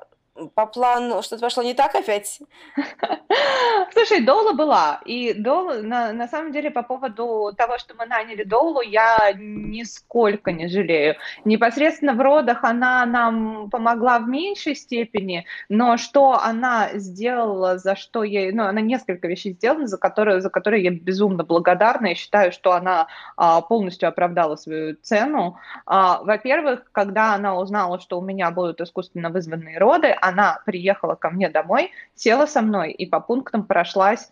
[0.55, 2.41] по плану что-то пошло не так опять?
[3.93, 5.01] Слушай, Доула была.
[5.05, 10.53] И Доула, на, на самом деле, по поводу того, что мы наняли Доулу, я нисколько
[10.53, 11.17] не жалею.
[11.45, 18.25] Непосредственно в родах она нам помогла в меньшей степени, но что она сделала, за что
[18.25, 18.53] ей...
[18.53, 22.09] Ну, она несколько вещей сделала, за которые, за которые я безумно благодарна.
[22.09, 25.57] Я считаю, что она а, полностью оправдала свою цену.
[25.87, 31.31] А, во-первых, когда она узнала, что у меня будут искусственно вызванные роды, она приехала ко
[31.31, 34.31] мне домой, села со мной и по пунктам прошлась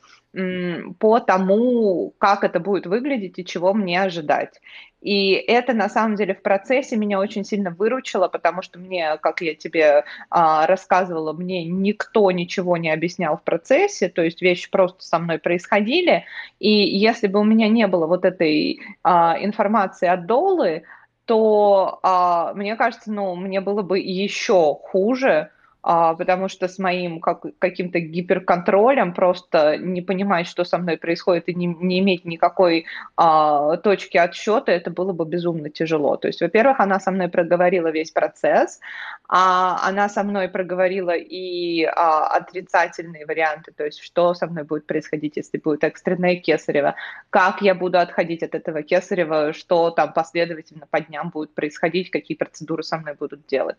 [0.98, 4.60] по тому, как это будет выглядеть и чего мне ожидать.
[5.00, 9.40] И это на самом деле в процессе меня очень сильно выручило, потому что мне, как
[9.40, 15.04] я тебе а, рассказывала, мне никто ничего не объяснял в процессе, то есть вещи просто
[15.04, 16.24] со мной происходили.
[16.58, 20.82] И если бы у меня не было вот этой а, информации от Долы,
[21.24, 25.50] то а, мне кажется, ну, мне было бы еще хуже,
[25.82, 31.54] потому что с моим как, каким-то гиперконтролем просто не понимать, что со мной происходит, и
[31.54, 32.86] не, не иметь никакой
[33.16, 36.16] а, точки отсчета, это было бы безумно тяжело.
[36.16, 38.80] То есть, во-первых, она со мной проговорила весь процесс,
[39.28, 44.86] а она со мной проговорила и а, отрицательные варианты, то есть, что со мной будет
[44.86, 46.96] происходить, если будет экстренное кесарево,
[47.30, 52.36] как я буду отходить от этого кесарева, что там последовательно по дням будет происходить, какие
[52.36, 53.76] процедуры со мной будут делать.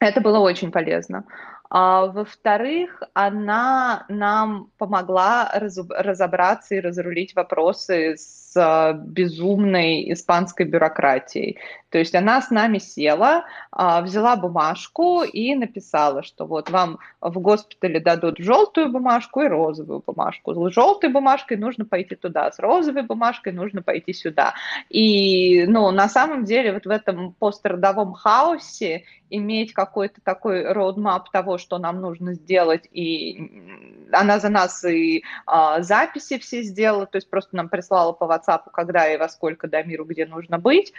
[0.00, 1.24] Это было очень полезно.
[1.68, 11.58] А, во-вторых, она нам помогла разобраться и разрулить вопросы с а, безумной испанской бюрократией.
[11.90, 17.38] То есть она с нами села, а, взяла бумажку и написала, что вот вам в
[17.40, 20.54] госпитале дадут желтую бумажку и розовую бумажку.
[20.54, 24.54] С желтой бумажкой нужно пойти туда, с розовой бумажкой нужно пойти сюда.
[24.88, 31.58] И ну, на самом деле вот в этом пострадовом хаосе иметь какой-то такой roadmap того,
[31.58, 37.30] что нам нужно сделать, и она за нас и а, записи все сделала, то есть
[37.30, 40.92] просто нам прислала по WhatsApp, когда и во сколько до миру, где нужно быть.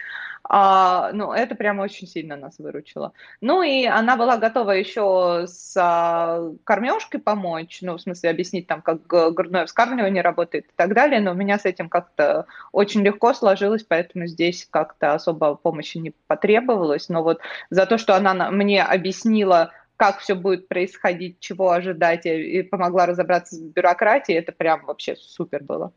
[0.44, 3.12] А, ну, это прямо очень сильно нас выручило.
[3.40, 8.82] Ну, и она была готова еще с а, кормежкой помочь, ну, в смысле объяснить там,
[8.82, 13.34] как грудное вскармливание работает и так далее, но у меня с этим как-то очень легко
[13.34, 18.82] сложилось, поэтому здесь как-то особо помощи не потребовалось, но вот за то, что она мне
[18.82, 25.14] объяснила, как все будет происходить, чего ожидать, и помогла разобраться с бюрократией, это прям вообще
[25.14, 25.92] супер было.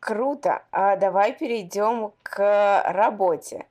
[0.00, 0.62] Круто.
[0.70, 3.66] А давай перейдем к работе.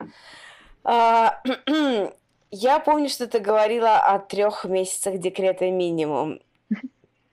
[0.84, 1.42] А,
[2.52, 6.40] я помню, что ты говорила о трех месяцах декрета минимум.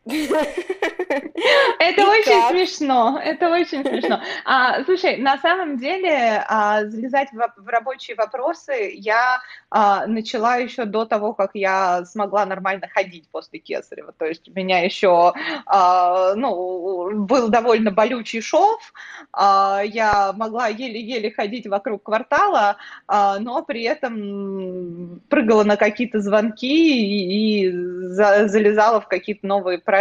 [0.07, 4.21] Это очень смешно, это очень смешно.
[4.45, 9.40] А, слушай, на самом деле а, залезать в, в рабочие вопросы я
[9.71, 14.12] а, начала еще до того, как я смогла нормально ходить после Кесарева.
[14.12, 15.33] То есть у меня еще
[15.67, 18.93] а, ну, был довольно болючий шов,
[19.33, 26.67] а, я могла еле-еле ходить вокруг квартала, а, но при этом прыгала на какие-то звонки
[26.67, 29.94] и, и за, залезала в какие-то новые проекты.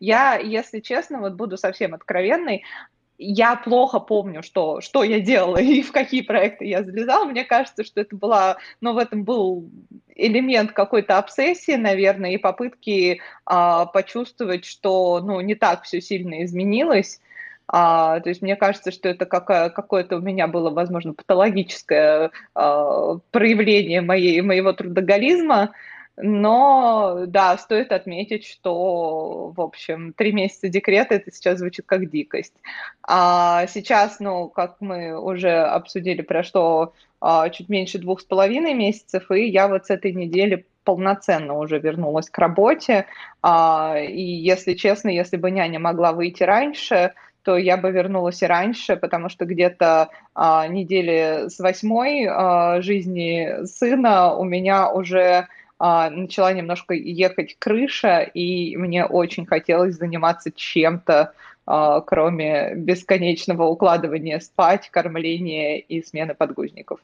[0.00, 2.64] Я, если честно, вот буду совсем откровенной,
[3.18, 7.24] я плохо помню, что, что я делала и в какие проекты я залезала.
[7.24, 9.70] Мне кажется, что это была, ну, в этом был
[10.14, 17.20] элемент какой-то обсессии, наверное, и попытки а, почувствовать, что, ну, не так все сильно изменилось.
[17.68, 23.18] А, то есть мне кажется, что это какое- какое-то у меня было, возможно, патологическое а,
[23.30, 25.72] проявление моей, моего трудоголизма,
[26.16, 32.54] но, да, стоит отметить, что, в общем, три месяца декрета это сейчас звучит как дикость.
[33.02, 39.30] А сейчас, ну, как мы уже обсудили, прошло а, чуть меньше двух с половиной месяцев,
[39.30, 43.06] и я вот с этой недели полноценно уже вернулась к работе.
[43.42, 48.46] А, и, если честно, если бы няня могла выйти раньше, то я бы вернулась и
[48.46, 55.46] раньше, потому что где-то а, недели с восьмой а, жизни сына у меня уже
[55.78, 61.32] начала немножко ехать крыша, и мне очень хотелось заниматься чем-то,
[61.66, 67.00] а, кроме бесконечного укладывания спать, кормления и смены подгузников.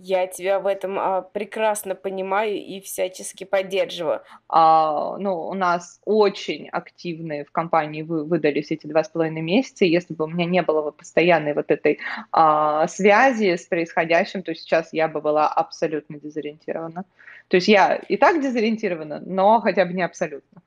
[0.00, 4.22] Я тебя в этом а, прекрасно понимаю и всячески поддерживаю.
[4.48, 9.84] А, ну, у нас очень активные в компании вы, выдались эти два с половиной месяца.
[9.84, 11.98] Если бы у меня не было постоянной вот этой
[12.30, 17.04] а, связи с происходящим, то сейчас я бы была абсолютно дезориентирована.
[17.48, 20.62] То есть я и так дезориентирована, но хотя бы не абсолютно.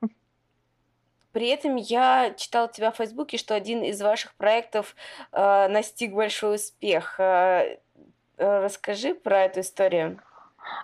[1.32, 4.98] При этом я читала тебя в Фейсбуке, что один из ваших проектов
[5.32, 7.18] э, настиг большой успех.
[8.42, 10.20] Э, расскажи про эту историю.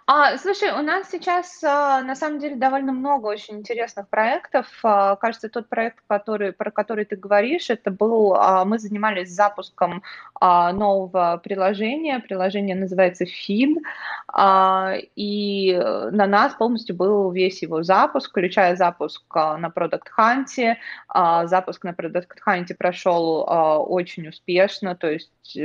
[0.05, 4.65] А, слушай, у нас сейчас а, на самом деле довольно много очень интересных проектов.
[4.83, 10.03] А, кажется, тот проект, который, про который ты говоришь, это был, а, мы занимались запуском
[10.39, 12.19] нового приложения.
[12.19, 13.77] Приложение называется Feed,
[15.15, 15.75] и
[16.11, 20.75] на нас полностью был весь его запуск, включая запуск на Product Hunt.
[21.47, 23.47] Запуск на Product Hunt прошел
[23.89, 25.57] очень успешно, то есть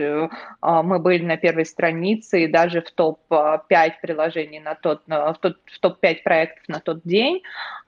[0.61, 5.57] а, мы были на первой странице и даже в топ-5 приложений на тот, в, тот,
[5.65, 7.43] в топ-5 проектов на тот день.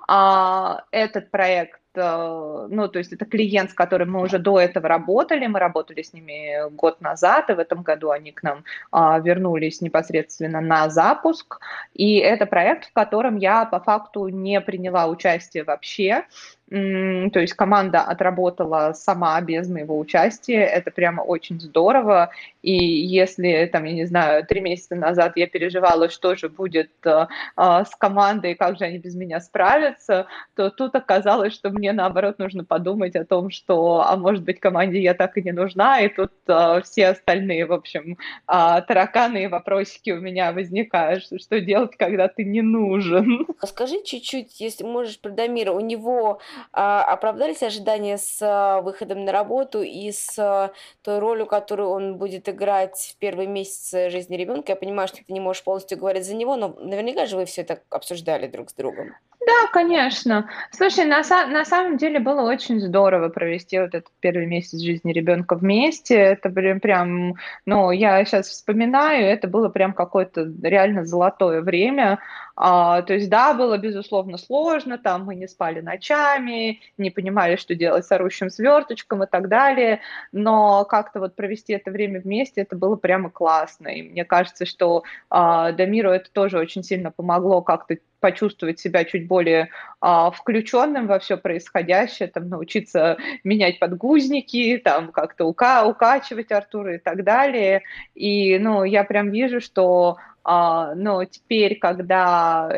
[0.08, 5.46] А этот проект ну, то есть это клиент, с которым мы уже до этого работали,
[5.46, 9.80] мы работали с ними год назад, и в этом году они к нам а, вернулись
[9.80, 11.60] непосредственно на запуск,
[11.94, 16.24] и это проект, в котором я по факту не приняла участие вообще,
[16.70, 22.30] то есть команда отработала сама без моего участия, это прямо очень здорово,
[22.62, 27.26] и если, там, я не знаю, три месяца назад я переживала, что же будет э,
[27.58, 30.26] э, с командой, как же они без меня справятся,
[30.56, 35.00] то тут оказалось, что мне, наоборот, нужно подумать о том, что, а может быть, команде
[35.00, 38.18] я так и не нужна, и тут э, все остальные, в общем,
[38.48, 43.46] э, тараканы и вопросики у меня возникают, что делать, когда ты не нужен.
[43.64, 46.40] Скажи чуть-чуть, если можешь, про Дамира, у него
[46.72, 52.16] а, оправдались ожидания с а, выходом на работу и с а, той ролью, которую он
[52.16, 54.72] будет играть в первые месяцы жизни ребенка?
[54.72, 57.62] Я понимаю, что ты не можешь полностью говорить за него, но наверняка же вы все
[57.62, 59.14] это обсуждали друг с другом.
[59.40, 60.48] Да, конечно.
[60.70, 65.54] Слушай, на, на самом деле было очень здорово провести вот этот первый месяц жизни ребенка
[65.56, 66.14] вместе.
[66.14, 67.34] Это прям, прям,
[67.66, 72.20] ну, я сейчас вспоминаю, это было прям какое-то реально золотое время.
[72.56, 77.74] А, то есть, да, было, безусловно, сложно, там мы не спали ночами, не понимали, что
[77.74, 82.76] делать с орущим сверточком и так далее, но как-то вот провести это время вместе, это
[82.76, 83.88] было прямо классно.
[83.88, 89.26] И мне кажется, что а, Дамиру это тоже очень сильно помогло как-то почувствовать себя чуть
[89.26, 89.68] более
[90.00, 96.98] а, включенным во все происходящее, там, научиться менять подгузники, там, как-то ука укачивать Артура и
[96.98, 97.82] так далее.
[98.14, 102.70] И, ну, я прям вижу, что, а, ну, теперь, когда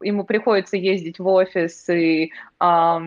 [0.00, 3.02] ему приходится ездить в офис и а,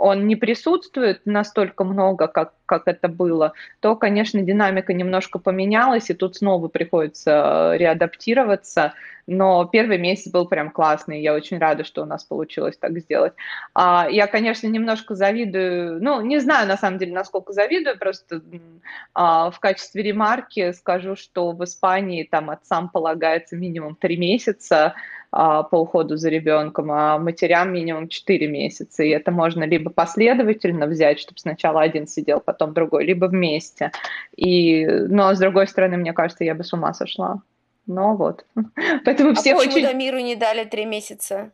[0.00, 6.14] он не присутствует настолько много, как, как это было, то, конечно, динамика немножко поменялась, и
[6.14, 8.94] тут снова приходится реадаптироваться.
[9.26, 13.34] Но первый месяц был прям классный, я очень рада, что у нас получилось так сделать.
[13.74, 18.40] А, я, конечно, немножко завидую, ну, не знаю, на самом деле, насколько завидую, просто
[19.14, 24.94] а, в качестве ремарки скажу, что в Испании там отцам полагается минимум три месяца,
[25.30, 29.02] по уходу за ребенком, а матерям минимум 4 месяца.
[29.02, 33.92] И это можно либо последовательно взять, чтобы сначала один сидел, потом другой, либо вместе.
[34.36, 37.42] И, но с другой стороны, мне кажется, я бы с ума сошла.
[37.86, 38.44] Но вот.
[39.04, 39.86] Поэтому а все почему очень...
[39.86, 41.52] Дамиру не дали три месяца?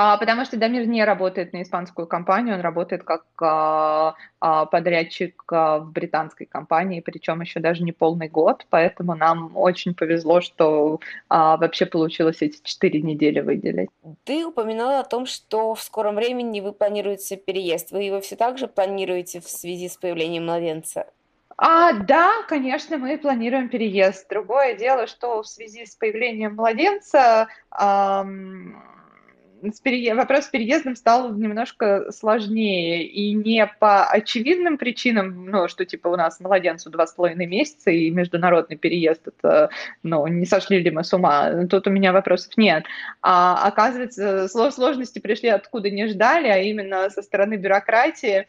[0.00, 5.42] А, потому что Дамир не работает на испанскую компанию, он работает как а, а, подрядчик
[5.50, 11.00] а, в британской компании, причем еще даже не полный год, поэтому нам очень повезло, что
[11.28, 13.90] вообще получилось эти четыре недели выделить.
[14.22, 17.90] Ты упоминала о том, что в скором времени вы планируете переезд.
[17.90, 21.06] Вы его все так же планируете в связи с появлением младенца?
[21.56, 24.28] А, да, конечно, мы планируем переезд.
[24.28, 28.80] Другое дело, что в связи с появлением младенца эм,
[29.62, 30.14] с пере...
[30.14, 36.16] вопрос с переездом стал немножко сложнее, и не по очевидным причинам, ну, что типа у
[36.16, 39.70] нас младенцу два с половиной месяца, и международный переезд, это,
[40.02, 42.84] ну, не сошли ли мы с ума, тут у меня вопросов нет.
[43.22, 48.46] А оказывается, сложности пришли откуда не ждали, а именно со стороны бюрократии,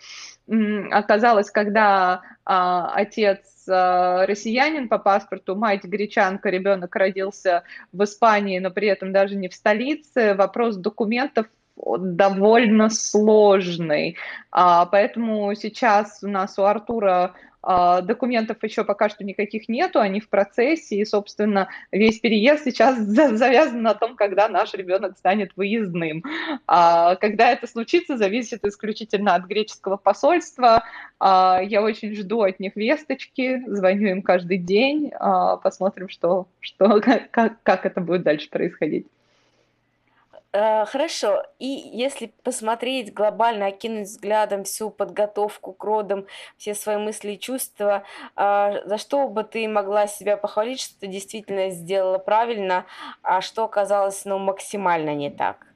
[0.92, 8.72] оказалось, когда а, отец а, россиянин по паспорту, мать гречанка, ребенок родился в Испании, но
[8.72, 14.18] при этом даже не в столице, вопрос документов довольно сложный.
[14.52, 20.30] А, поэтому сейчас у нас у Артура документов еще пока что никаких нету, они в
[20.30, 26.24] процессе, и, собственно, весь переезд сейчас завязан на том, когда наш ребенок станет выездным.
[26.68, 30.84] А, когда это случится, зависит исключительно от греческого посольства.
[31.20, 35.12] А, я очень жду от них весточки, звоню им каждый день,
[35.64, 37.02] посмотрим, что, что,
[37.32, 39.08] как, как это будет дальше происходить.
[40.52, 41.44] Э, хорошо.
[41.60, 46.26] И если посмотреть глобально, окинуть взглядом всю подготовку к родам,
[46.58, 48.04] все свои мысли и чувства,
[48.36, 52.86] а, за что бы ты могла себя похвалить, что ты действительно сделала правильно,
[53.22, 55.68] а что оказалось ну, максимально не так?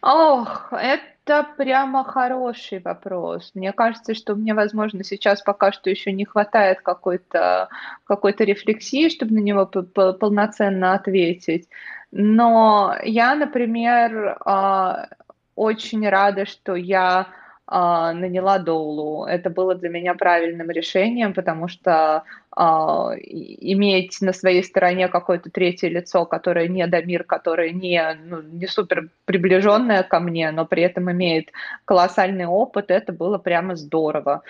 [0.00, 3.50] Ох, это прямо хороший вопрос.
[3.54, 7.68] Мне кажется, что мне, возможно, сейчас пока что еще не хватает какой-то
[8.04, 11.68] какой рефлексии, чтобы на него полноценно ответить.
[12.12, 15.08] Но я, например, а,
[15.54, 17.28] очень рада, что я
[17.66, 19.24] а, наняла Доулу.
[19.24, 25.88] Это было для меня правильным решением, потому что а, иметь на своей стороне какое-то третье
[25.88, 31.10] лицо, которое не Дамир, которое не, ну, не супер приближенное ко мне, но при этом
[31.10, 31.50] имеет
[31.84, 34.42] колоссальный опыт, это было прямо здорово.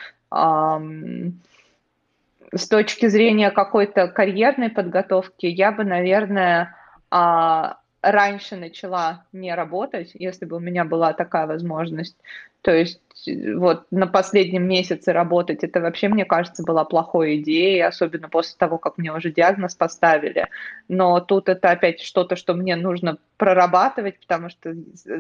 [2.53, 6.76] С точки зрения какой-то карьерной подготовки, я бы, наверное,
[7.11, 12.17] а, раньше начала не работать, если бы у меня была такая возможность.
[12.63, 18.29] То есть вот на последнем месяце работать, это вообще, мне кажется, была плохой идеей, особенно
[18.29, 20.49] после того, как мне уже диагноз поставили.
[20.89, 24.75] Но тут это опять что-то, что мне нужно прорабатывать, потому что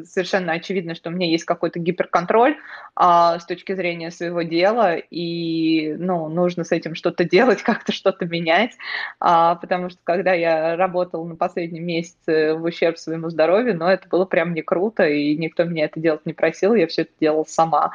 [0.05, 2.57] совершенно очевидно, что у меня есть какой-то гиперконтроль
[2.95, 8.25] а, с точки зрения своего дела, и ну, нужно с этим что-то делать, как-то что-то
[8.25, 8.73] менять,
[9.21, 14.09] а, потому что когда я работала на последнем месяце в ущерб своему здоровью, ну, это
[14.09, 17.45] было прям не круто, и никто меня это делать не просил, я все это делала
[17.45, 17.93] сама.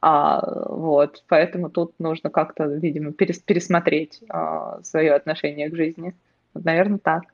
[0.00, 6.14] А, вот, поэтому тут нужно как-то, видимо, перес пересмотреть а, свое отношение к жизни.
[6.52, 7.24] Вот, наверное, так.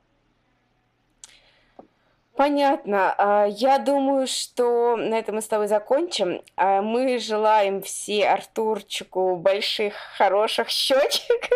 [2.35, 3.13] Понятно.
[3.17, 6.41] А, я думаю, что на этом мы с тобой закончим.
[6.55, 11.49] А, мы желаем все Артурчику больших, хороших щечек,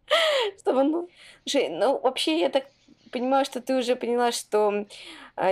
[0.58, 1.08] чтобы он...
[1.54, 2.64] Ну, вообще, я так
[3.12, 4.86] понимаю, что ты уже поняла, что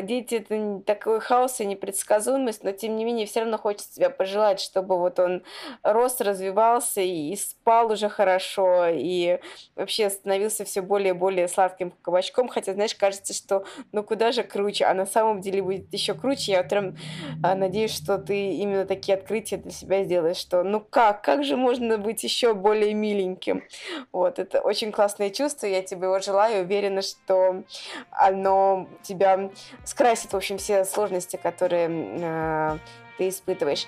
[0.03, 4.61] дети это такой хаос и непредсказуемость, но тем не менее все равно хочется тебя пожелать,
[4.61, 5.43] чтобы вот он
[5.83, 9.39] рос, развивался и спал уже хорошо, и
[9.77, 14.43] вообще становился все более и более сладким кабачком, хотя, знаешь, кажется, что ну куда же
[14.43, 16.53] круче, а на самом деле будет еще круче.
[16.53, 16.97] Я прям
[17.43, 21.57] а, надеюсь, что ты именно такие открытия для себя сделаешь, что ну как, как же
[21.57, 23.65] можно быть еще более миленьким?
[24.13, 27.65] Вот, это очень классное чувство, я тебе его желаю, уверена, что
[28.11, 29.51] оно тебя
[29.85, 32.79] скрасит, в общем, все сложности, которые э,
[33.19, 33.87] ты испытываешь.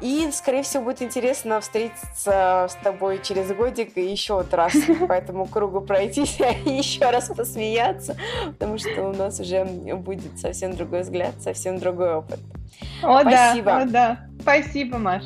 [0.00, 4.72] И, скорее всего, будет интересно встретиться с тобой через годик и еще вот раз
[5.08, 10.74] по этому кругу пройтись и еще раз посмеяться, потому что у нас уже будет совсем
[10.74, 12.40] другой взгляд, совсем другой опыт.
[13.02, 13.64] О, Спасибо.
[13.64, 14.18] да, о, да.
[14.40, 15.24] Спасибо, Маш.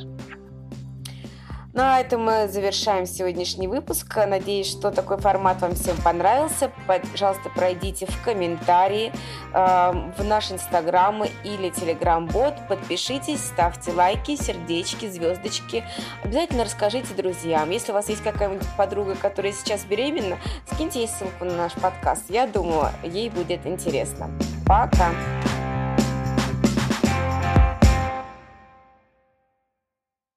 [1.75, 4.17] Ну а это мы завершаем сегодняшний выпуск.
[4.17, 6.71] Надеюсь, что такой формат вам всем понравился.
[6.87, 9.13] Пожалуйста, пройдите в комментарии
[9.53, 12.55] э, в наш инстаграм или телеграм-бот.
[12.69, 15.83] Подпишитесь, ставьте лайки, сердечки, звездочки.
[16.23, 17.71] Обязательно расскажите друзьям.
[17.71, 20.39] Если у вас есть какая-нибудь подруга, которая сейчас беременна,
[20.73, 22.23] скиньте ей ссылку на наш подкаст.
[22.29, 24.31] Я думаю, ей будет интересно.
[24.65, 25.11] Пока!